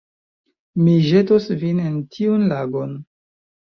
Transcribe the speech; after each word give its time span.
Mi 0.85 0.95
ĵetos 1.11 1.47
vin 1.61 1.85
en 1.91 2.03
tiun 2.19 2.53
lagon 2.57 3.01